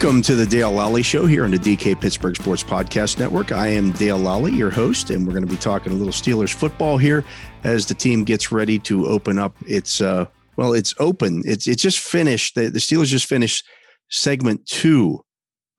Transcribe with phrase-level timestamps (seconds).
[0.00, 3.50] Welcome to the Dale Lolley Show here on the DK Pittsburgh Sports Podcast Network.
[3.50, 6.54] I am Dale Lolley, your host, and we're going to be talking a little Steelers
[6.54, 7.24] football here
[7.64, 10.00] as the team gets ready to open up its.
[10.00, 11.42] Uh, well, it's open.
[11.44, 12.54] It's it's just finished.
[12.54, 13.66] The, the Steelers just finished
[14.08, 15.24] segment two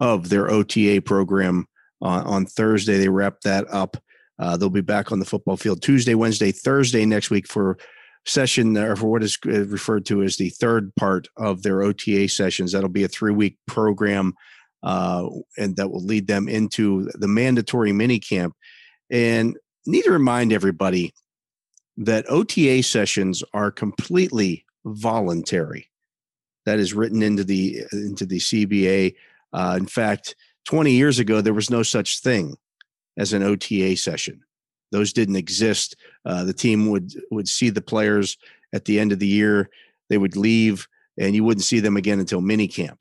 [0.01, 1.65] of their OTA program
[2.01, 2.97] uh, on Thursday.
[2.97, 3.95] They wrapped that up.
[4.37, 7.77] Uh, they'll be back on the football field Tuesday, Wednesday, Thursday next week for
[8.25, 12.29] session or for what is uh, referred to as the third part of their OTA
[12.29, 12.71] sessions.
[12.71, 14.33] That'll be a three week program,
[14.83, 18.55] uh, and that will lead them into the mandatory mini camp.
[19.09, 21.13] And need to remind everybody
[21.97, 25.89] that OTA sessions are completely voluntary.
[26.65, 29.15] That is written into the into the CBA.
[29.51, 32.55] Uh, in fact, 20 years ago, there was no such thing
[33.17, 34.43] as an OTA session.
[34.91, 35.95] Those didn't exist.
[36.25, 38.37] Uh, the team would would see the players
[38.73, 39.69] at the end of the year.
[40.09, 40.87] They would leave,
[41.17, 42.97] and you wouldn't see them again until minicamp.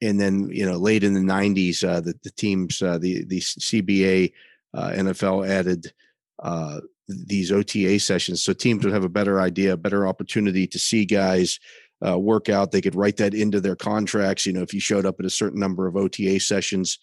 [0.00, 3.40] And then, you know, late in the '90s, uh, the the teams, uh, the the
[3.40, 4.32] CBA,
[4.74, 5.92] uh, NFL added
[6.42, 11.04] uh, these OTA sessions, so teams would have a better idea, better opportunity to see
[11.04, 11.58] guys
[12.06, 12.70] uh, work out.
[12.70, 14.46] They could write that into their contracts.
[14.46, 16.98] You know, if you showed up at a certain number of OTA sessions,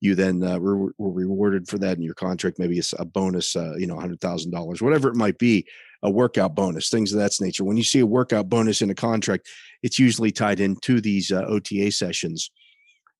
[0.00, 3.54] you then uh, were, were, rewarded for that in your contract, maybe it's a bonus,
[3.54, 5.66] uh, you know, hundred thousand dollars, whatever it might be,
[6.02, 7.64] a workout bonus, things of that nature.
[7.64, 9.48] When you see a workout bonus in a contract,
[9.82, 12.50] it's usually tied into these uh, OTA sessions.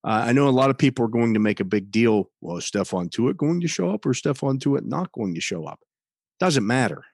[0.02, 2.30] Uh, I know a lot of people are going to make a big deal.
[2.40, 5.66] Well, is Stephon Tuitt going to show up or Stephon Tuitt not going to show
[5.66, 5.80] up?
[6.38, 7.04] Doesn't matter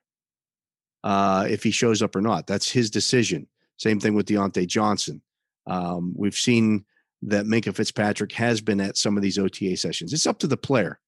[1.02, 2.46] uh, if he shows up or not.
[2.46, 3.48] That's his decision.
[3.76, 5.20] Same thing with Diontae Johnson.
[5.66, 6.84] Um, we've seen
[7.22, 10.12] that Minkah Fitzpatrick has been at some of these OTA sessions.
[10.12, 11.00] It's up to the player.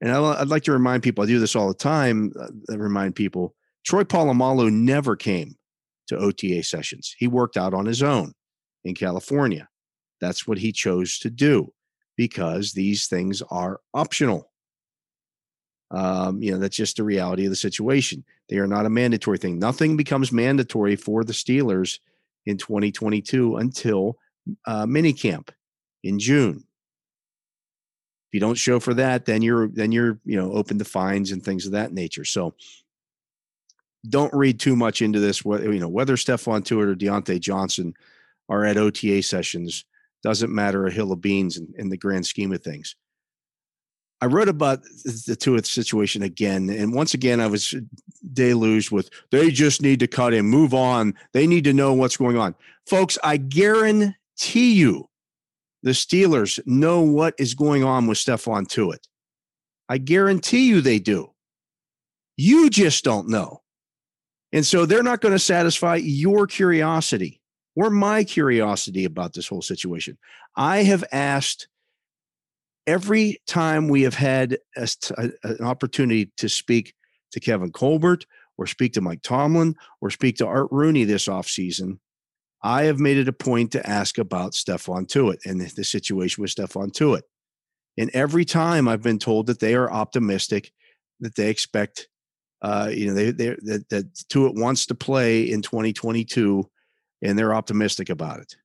[0.00, 3.14] And I'd like to remind people, I do this all the time, uh, I remind
[3.14, 3.54] people
[3.84, 5.56] Troy Polamalu never came
[6.08, 7.14] to OTA sessions.
[7.18, 8.32] He worked out on his own
[8.84, 9.68] in California.
[10.20, 11.72] That's what he chose to do
[12.16, 14.50] because these things are optional.
[15.90, 18.24] Um, you know, that's just the reality of the situation.
[18.48, 19.58] They are not a mandatory thing.
[19.58, 21.98] Nothing becomes mandatory for the Steelers
[22.46, 24.18] in 2022 until
[24.66, 25.52] uh, mini camp
[26.02, 26.64] in June.
[28.28, 31.32] If you don't show for that, then you're then you're you know open to fines
[31.32, 32.24] and things of that nature.
[32.24, 32.54] So
[34.08, 35.44] don't read too much into this.
[35.44, 37.94] You know, whether Stephon Tuitt or Diontae Johnson
[38.48, 39.84] are at OTA sessions
[40.22, 42.94] doesn't matter a hill of beans in, in the grand scheme of things.
[44.22, 47.74] I wrote about the Tuitt situation again, and once again, I was
[48.32, 51.14] deluged with they just need to cut him, move on.
[51.32, 52.54] They need to know what's going on,
[52.86, 53.18] folks.
[53.24, 55.06] I guarantee guarantee you
[55.82, 59.06] the Steelers know what is going on with Stephon Tuitt.
[59.88, 61.32] I guarantee you they do.
[62.36, 63.60] You just don't know.
[64.52, 67.40] And so they're not going to satisfy your curiosity
[67.76, 70.18] or my curiosity about this whole situation.
[70.56, 71.68] I have asked
[72.86, 76.94] every time we have had a, a, an opportunity to speak
[77.32, 78.26] to Kevin Colbert
[78.58, 81.98] or speak to Mike Tomlin or speak to Art Rooney this offseason,
[82.62, 86.54] I have made it a point to ask about Stephon Tuitt and the situation with
[86.54, 87.22] Stephon Tuitt.
[87.96, 90.72] And every time I've been told that they are optimistic,
[91.20, 92.08] that they expect,
[92.62, 96.68] uh, you know, they, they that, that Tuitt wants to play in 2022,
[97.22, 98.56] and they're optimistic about it.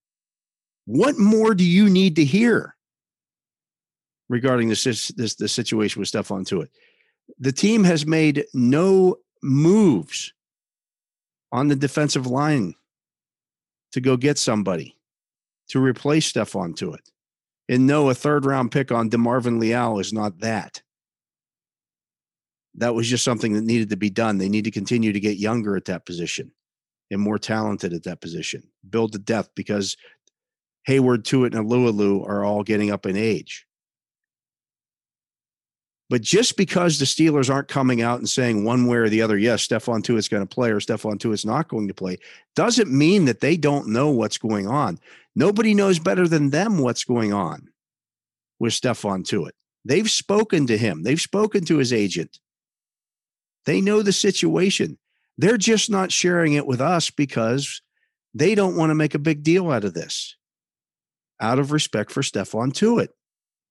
[0.86, 2.76] What more do you need to hear
[4.30, 6.70] regarding this this the situation with Stephon Tuitt?
[7.40, 10.34] The team has made no moves
[11.52, 12.76] on the defensive line
[13.96, 14.98] to go get somebody
[15.70, 17.10] to replace Stephon Tuitt.
[17.70, 20.82] And no, a third round pick on DeMarvin Leal is not that.
[22.74, 24.38] That was just something that needed to be done.
[24.38, 26.52] They need to continue to get younger at that position
[27.10, 28.64] and more talented at that position.
[28.90, 29.96] Build to depth because
[30.86, 33.66] Heyward, Tuitt, and Alualu are all getting up in age.
[36.10, 39.38] But just because the Steelers aren't coming out and saying one way or the other,
[39.38, 42.20] yes, Stephon Tuitt's going to play or Stephon Tuitt's not going to play,
[42.56, 45.00] doesn't mean that they don't know what's going on.
[45.36, 47.70] Nobody knows better than them what's going on
[48.60, 49.52] with Stephon Tuitt.
[49.84, 52.40] They've spoken to him, they've spoken to his agent.
[53.66, 55.00] They know the situation.
[55.40, 57.82] They're just not sharing it with us because
[58.36, 60.36] they don't want to make a big deal out of this
[61.40, 63.10] out of respect for Stephon Tuitt.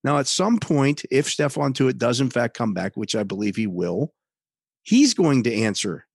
[0.05, 3.57] Now, at some point, if Stephon Tuitt does in fact come back, which I believe
[3.57, 4.13] he will,
[4.83, 6.07] he's going to answer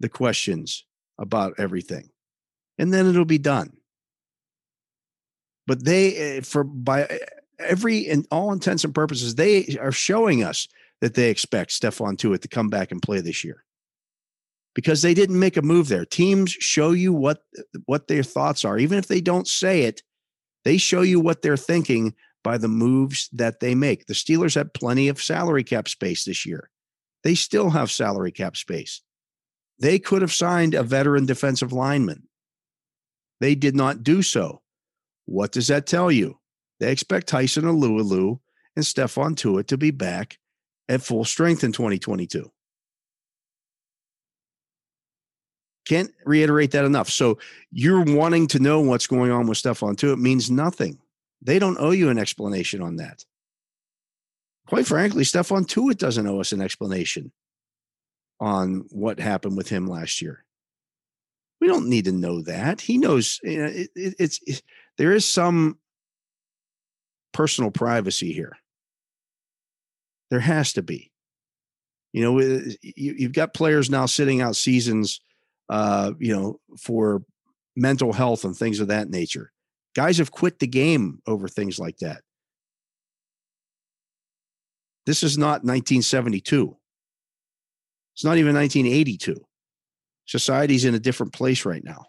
[0.00, 0.84] the questions
[1.18, 2.10] about everything.
[2.78, 3.72] And then it'll be done.
[5.66, 7.18] But they, eh, for by eh,
[7.58, 10.68] every and all intents and purposes, they are showing us
[11.00, 13.64] that they expect Stephon Tuitt to come back and play this year
[14.74, 16.04] because they didn't make a move there.
[16.04, 17.42] Teams show you what
[17.86, 20.02] what their thoughts are, even if they don't say it
[20.64, 24.06] They show you what they're thinking by the moves that they make.
[24.06, 26.70] The Steelers had plenty of salary cap space this year.
[27.22, 29.02] They still have salary cap space.
[29.78, 32.28] They could have signed a veteran defensive lineman.
[33.40, 34.60] They did not do so.
[35.26, 36.38] What does that tell you?
[36.80, 38.40] They expect Tyson Alualu
[38.76, 40.38] and Stephon Tuitt to be back
[40.88, 42.50] at full strength in 2022.
[45.86, 47.08] Can't reiterate that enough.
[47.08, 47.38] So
[47.70, 50.98] you're wanting to know what's going on with Stephon Tuitt means nothing.
[51.42, 53.24] They don't owe you an explanation on that.
[54.66, 57.32] Quite frankly, Stephon Tuitt doesn't owe us an explanation
[58.38, 60.44] on what happened with him last year.
[61.60, 62.80] We don't need to know that.
[62.80, 64.62] He knows you know, it, it, it's it,
[64.96, 65.78] there is some
[67.32, 68.56] personal privacy here.
[70.30, 71.10] There has to be.
[72.12, 72.74] You know, you,
[73.18, 75.20] you've got players now sitting out seasons,
[75.68, 77.22] uh, you know, for
[77.76, 79.52] mental health and things of that nature.
[79.94, 82.22] Guys have quit the game over things like that.
[85.06, 86.76] This is not 1972.
[88.14, 89.36] It's not even 1982.
[90.26, 92.04] Society's in a different place right now.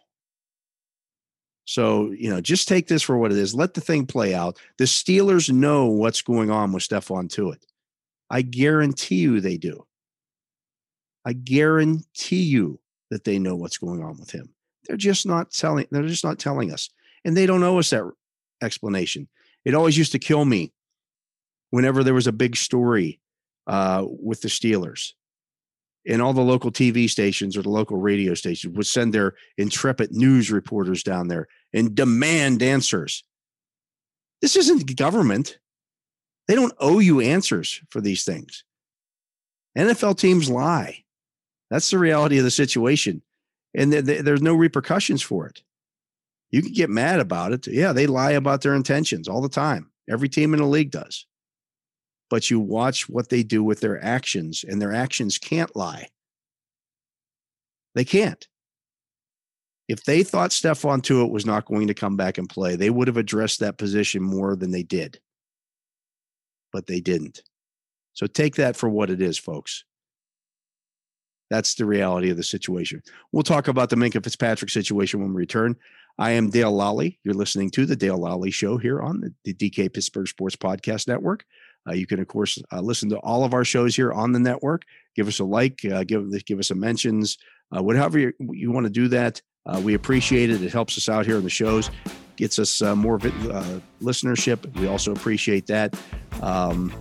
[1.66, 3.56] So, you know, just take this for what it is.
[3.56, 4.60] Let the thing play out.
[4.78, 7.64] The Steelers know what's going on with Stephon Tuitt.
[8.30, 9.86] I guarantee you they do.
[11.26, 12.80] I guarantee you
[13.10, 14.54] that they know what's going on with him.
[14.86, 16.90] They're just not telling they're just not telling us.
[17.24, 18.10] And they don't owe us that
[18.62, 19.28] explanation.
[19.66, 20.74] It always used to kill me
[21.70, 23.20] whenever there was a big story
[23.68, 25.14] uh, with the Steelers.
[26.08, 30.12] And all the local TV stations or the local radio stations would send their intrepid
[30.12, 33.24] news reporters down there and demand answers.
[34.42, 35.60] This isn't government.
[36.48, 38.64] They don't owe you answers for these things.
[39.78, 41.04] NFL teams lie.
[41.70, 43.22] That's the reality of the situation.
[43.74, 45.62] And th- th- there's no repercussions for it.
[46.52, 47.68] You can get mad about it.
[47.68, 49.90] Yeah, they lie about their intentions all the time.
[50.10, 51.26] Every team in the league does
[52.32, 56.08] but you watch what they do with their actions, and their actions can't lie.
[57.94, 58.48] They can't.
[59.90, 63.10] If they thought Stephon Tuitt was not going to come back and play, they would
[63.10, 65.20] have addressed that position more than they did.
[66.72, 67.44] But they didn't.
[68.14, 69.84] So take that for what it is, folks.
[71.50, 73.04] That's the reality of the situation.
[73.34, 75.76] We'll talk about the Minkah Fitzpatrick situation when we return.
[76.18, 77.18] I am Dale Lolley.
[77.24, 81.08] You're listening to the Dale Lolley Show here on the, the DK Pittsburgh Sports Podcast
[81.08, 81.46] Network.
[81.88, 84.40] Uh, you can, of course, uh, listen to all of our shows here on the
[84.40, 84.84] network.
[85.16, 87.38] Give us a like, uh, give give us some mentions,
[87.76, 89.42] uh, whatever you, you want to do that.
[89.66, 90.62] Uh, we appreciate it.
[90.62, 91.90] It helps us out here on the shows,
[92.36, 94.76] gets us uh, more listenership.
[94.80, 95.96] We also appreciate that.
[96.42, 96.94] Um,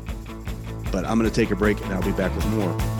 [0.93, 3.00] but I'm going to take a break, and I'll be back with more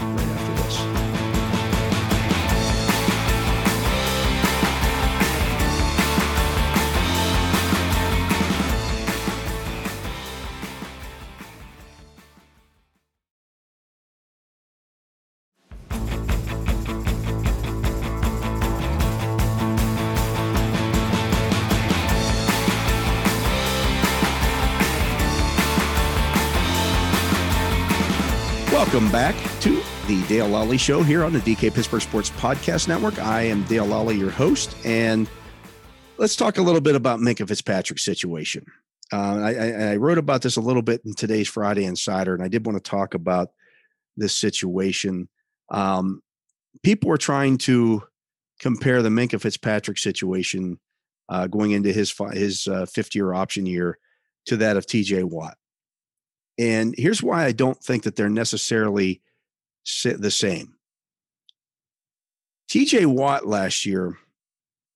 [28.73, 33.19] Welcome back to the Dale Lolley Show here on the DK Pittsburgh Sports Podcast Network.
[33.19, 35.29] I am Dale Lolley, your host, and
[36.19, 38.65] let's talk a little bit about Minkah Fitzpatrick's situation.
[39.13, 42.49] Uh, I, I, wrote about this a little bit in today's Friday Insider, and I
[42.49, 43.49] did want to talk about
[44.17, 45.29] this situation.
[45.69, 46.23] Um,
[46.85, 48.05] people are trying to
[48.61, 50.79] compare the Minkah Fitzpatrick situation
[51.29, 53.99] uh, going into his his uh, fifth year option year
[54.47, 55.57] to that of TJ Watt.
[56.61, 59.23] And here's why I don't think that they're necessarily
[60.05, 60.75] the same.
[62.71, 64.19] TJ Watt last year,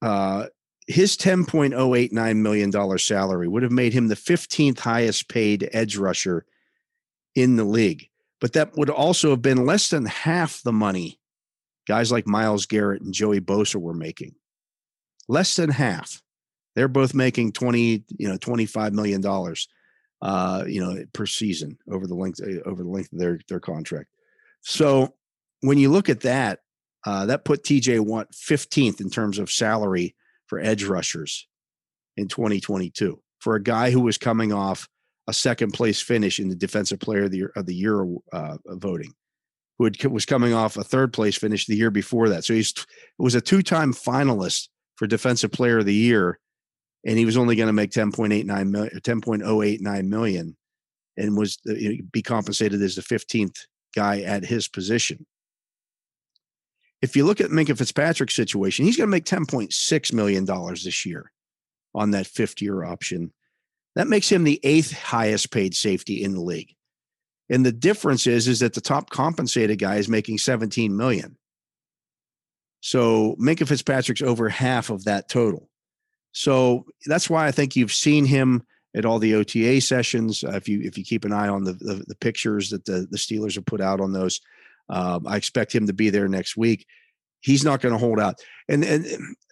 [0.03, 0.47] uh,
[0.87, 6.45] his $10.089 million salary would have made him the 15th highest paid edge rusher
[7.35, 8.11] in the league.
[8.43, 11.19] But that would also have been less than half the money
[11.87, 14.35] guys like Myles Garrett and Joey Bosa were making.
[15.29, 16.23] Less than half.
[16.75, 19.69] They're both making 20, you know, 25 million dollars
[20.25, 23.61] uh, you know, per season over the length uh, over the length of their their
[23.61, 24.09] contract.
[24.63, 25.15] So
[25.61, 26.61] when you look at that,
[27.07, 30.17] uh, that put TJ Watt 15th in terms of salary
[30.47, 31.47] for edge rushers
[32.17, 34.89] in 2022 for a guy who was coming off
[35.29, 38.57] a second place finish in the defensive player of the year, of the year uh,
[38.69, 39.13] voting,
[39.79, 42.45] who had, was coming off a third place finish the year before that.
[42.45, 42.65] So he
[43.19, 46.39] was a two time finalist for defensive player of the year
[47.07, 50.57] and he was only going to make 10.89 million 10.089 million
[51.17, 51.59] and was
[52.11, 55.27] be compensated as the 15th guy at his position
[57.05, 61.31] if you look at Minkah Fitzpatrick's situation, he's going to make $10.6 million this year
[61.95, 63.31] on that fifth year option.
[63.95, 66.75] That makes him the eighth highest paid safety in the league.
[67.51, 71.37] And the difference is, is that the top compensated guy is making 17 million.
[72.81, 75.69] So Minkah Fitzpatrick's over half of that total.
[76.35, 78.65] So that's why I think you've seen him
[78.95, 80.45] at all the OTA sessions.
[80.45, 83.07] Uh, if you if you keep an eye on the the, the pictures that the
[83.11, 84.41] the Steelers have put out on those,
[84.89, 86.87] um, I expect him to be there next week.
[87.41, 88.41] He's not going to hold out.
[88.69, 89.07] And and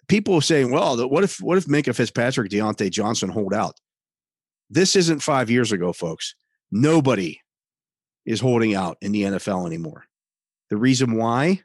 [0.07, 3.79] people saying, well, what if what if Minkah Fitzpatrick, Diontae Johnson hold out?
[4.69, 6.35] This isn't five years ago, folks.
[6.71, 7.39] Nobody
[8.25, 10.05] is holding out in the NFL anymore.
[10.69, 11.61] The reason why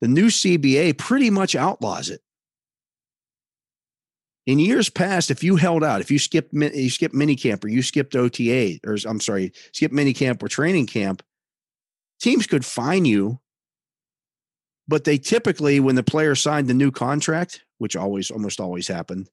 [0.00, 2.20] the new CBA pretty much outlaws it.
[4.46, 7.82] In years past, if you held out, if you skipped you skipped minicamp or you
[7.82, 11.22] skipped OTA, or I'm sorry, skip minicamp or training camp,
[12.20, 13.40] teams could fine you.
[14.86, 19.28] But they typically, when the player signed the new contract, which always almost always happened,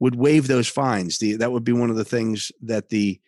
[0.00, 1.16] would waive those fines.
[1.16, 3.18] The, that would be one of the things that the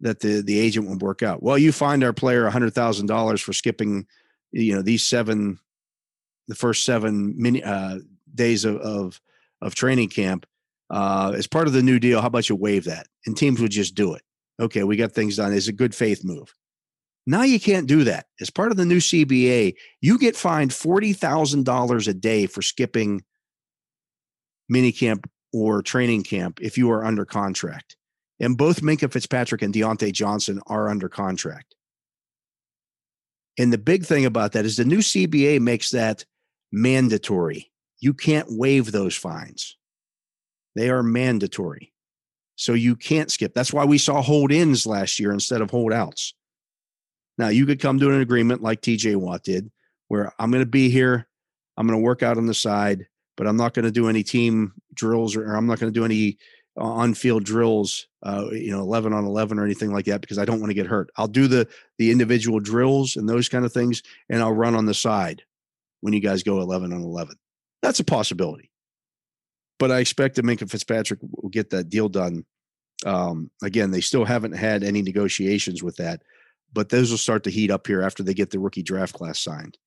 [0.00, 1.42] that the the agent would work out.
[1.42, 4.06] Well, you find our player hundred thousand dollars for skipping,
[4.52, 5.58] you know, these seven,
[6.46, 7.98] the first seven mini uh,
[8.32, 9.20] days of, of
[9.60, 10.46] of training camp
[10.90, 12.20] uh, as part of the new deal.
[12.20, 13.06] How about you waive that?
[13.26, 14.22] And teams would just do it.
[14.60, 15.52] Okay, we got things done.
[15.52, 16.54] It's a good faith move.
[17.26, 18.26] Now you can't do that.
[18.40, 22.62] As part of the new CBA, you get fined forty thousand dollars a day for
[22.62, 23.22] skipping
[24.70, 27.96] minicamp or training camp if you are under contract.
[28.40, 31.74] And both Minkah Fitzpatrick and Diontae Johnson are under contract.
[33.58, 36.24] And the big thing about that is the new CBA makes that
[36.72, 37.70] mandatory.
[37.98, 39.76] You can't waive those fines.
[40.74, 41.92] They are mandatory.
[42.56, 43.54] So you can't skip.
[43.54, 46.34] That's why we saw hold ins last year instead of holdouts.
[47.38, 49.70] Now, you could come to an agreement like TJ Watt did,
[50.08, 51.26] where I'm going to be here,
[51.76, 53.06] I'm going to work out on the side,
[53.38, 55.98] but I'm not going to do any team drills or, or I'm not going to
[55.98, 56.36] do any
[56.78, 60.44] uh, on-field drills, uh, you know, 11 on 11 or anything like that because I
[60.44, 61.10] don't want to get hurt.
[61.16, 61.66] I'll do the
[61.98, 65.42] the individual drills and those kind of things, and I'll run on the side
[66.02, 67.36] when you guys go 11 on 11.
[67.82, 68.69] That's a possibility.
[69.80, 72.44] But I expect that Minkah Fitzpatrick will get that deal done.
[73.04, 76.22] Um, again, they still haven't had any negotiations with that,
[76.72, 79.40] but those will start to heat up here after they get the rookie draft class
[79.40, 79.78] signed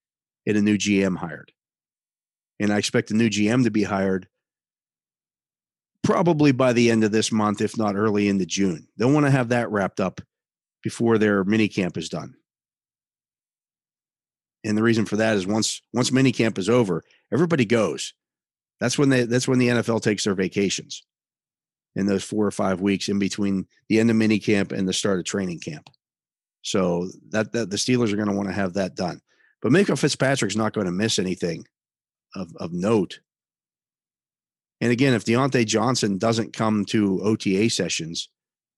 [0.47, 1.51] and a new GM hired.
[2.59, 4.27] And I expect the new GM to be hired
[6.03, 8.87] probably by the end of this month, if not early into June.
[8.97, 10.21] They'll want to have that wrapped up
[10.81, 12.33] before their mini camp is done.
[14.63, 18.13] And the reason for that is once once mini camp is over, everybody goes.
[18.83, 21.03] That's when they that's when the NFL takes their vacations
[21.95, 24.93] in those four or five weeks in between the end of mini camp and the
[24.93, 25.89] start of training camp.
[26.63, 29.21] So that, that the Steelers are going to want to have that done.
[29.61, 31.65] But Minkah Fitzpatrick's not going to miss anything
[32.35, 33.19] of, of note
[34.83, 38.27] and again, if Diontae Johnson doesn't come to OTA sessions,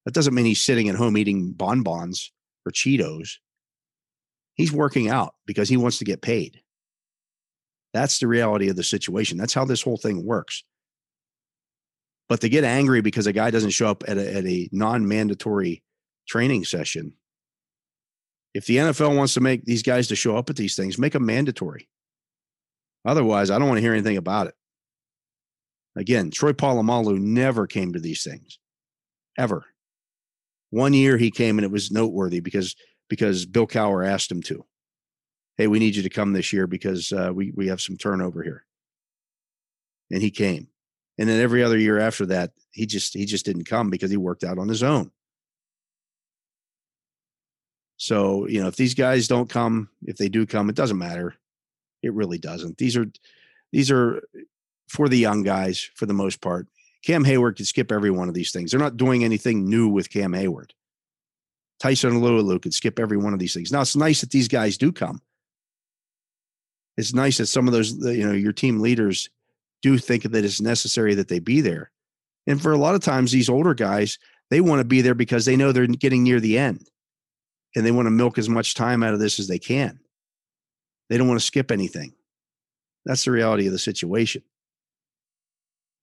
[0.06, 2.32] that doesn't mean he's sitting at home eating bonbons
[2.64, 3.38] or Cheetos.
[4.54, 6.62] He's working out because he wants to get paid.
[7.96, 9.38] That's the reality of the situation.
[9.38, 10.66] That's how this whole thing works.
[12.28, 15.08] But to get angry because a guy doesn't show up at a, at a non
[15.08, 15.82] mandatory
[16.28, 17.14] training session,
[18.54, 21.14] if the NFL wants to make these guys to show up at these things, make
[21.14, 21.88] them mandatory.
[23.06, 24.56] Otherwise, I don't want to hear anything about it.
[25.96, 28.60] Again, Troy Polamalu never came to these things,
[29.38, 29.64] ever.
[30.70, 32.76] One year he came and it was noteworthy because
[33.08, 34.66] because Bill Cowher asked him to.
[35.58, 38.44] Hey, we need you to come this year because uh, we we have some turnover
[38.44, 38.66] here.
[40.12, 40.68] And he came,
[41.18, 44.18] and then every other year after that, he just he just didn't come because he
[44.18, 45.12] worked out on his own.
[47.98, 51.36] So you know, if these guys don't come, if they do come, it doesn't matter.
[52.04, 52.78] It really doesn't.
[52.78, 53.08] These are
[53.72, 54.22] these are
[54.88, 56.68] for the young guys for the most part.
[57.04, 58.72] Cam Heyward could skip every one of these things.
[58.72, 60.72] They're not doing anything new with Cam Heyward.
[61.80, 63.72] Tyson Alualu could skip every one of these things.
[63.72, 65.22] Now it's nice that these guys do come.
[66.98, 69.30] It's nice that some of those, you know, your team leaders
[69.82, 71.92] do think that it's necessary that they be there.
[72.48, 74.18] And for a lot of times, these older guys,
[74.50, 76.88] they want to be there because they know they're getting near the end
[77.76, 80.00] and they want to milk as much time out of this as they can.
[81.10, 82.14] They don't want to skip anything.
[83.06, 84.44] That's the reality of the situation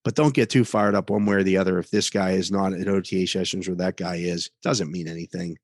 [0.05, 1.79] but don't get too fired up one way or the other.
[1.79, 5.59] If this guy is not at OTA sessions or that guy is, doesn't mean anything.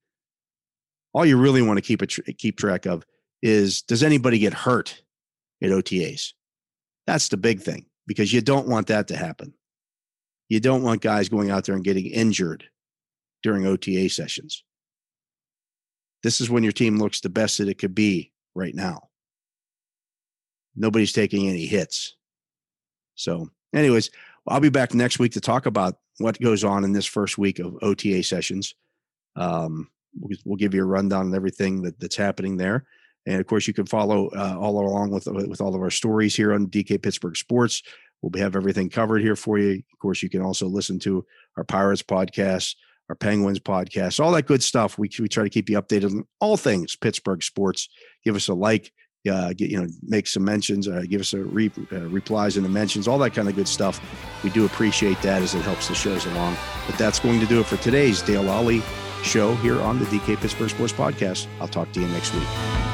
[1.13, 3.05] All you really want to keep a tr- keep track of
[3.43, 5.03] is does anybody get hurt
[5.63, 6.33] at OTAs?
[7.07, 9.55] That's the big thing because you don't want that to happen.
[10.49, 12.65] You don't want guys going out there and getting injured
[13.43, 14.65] during OTA sessions.
[16.23, 19.09] This is when your team looks the best that it could be right now.
[20.75, 22.17] Nobody's taking any hits.
[23.15, 24.11] So, anyways,
[24.47, 27.59] I'll be back next week to talk about what goes on in this first week
[27.59, 28.75] of OTA sessions.
[29.37, 32.87] Um, we'll, give you a rundown on everything that, that's happening there.
[33.29, 36.35] And of course, you can follow uh, all along with with all of our stories
[36.35, 37.83] here on DK Pittsburgh Sports.
[38.23, 39.83] We'll have everything covered here for you.
[39.93, 41.25] Of course, you can also listen to
[41.57, 42.75] our Pirates podcast,
[43.11, 44.99] our Penguins podcast, all that good stuff.
[44.99, 47.91] We, we try to keep you updated on all things Pittsburgh sports.
[48.25, 48.91] Give us a like,
[49.31, 52.65] uh, get you know, make some mentions, uh, give us a re, uh, replies and
[52.65, 54.01] the mentions, all that kind of good stuff.
[54.43, 56.57] We do appreciate that as it helps the shows along.
[56.87, 58.83] But that's going to do it for today's Dale Lolley
[59.23, 61.47] show here on the DK Pittsburgh Sports Podcast.
[61.61, 62.88] I'll talk to you next week.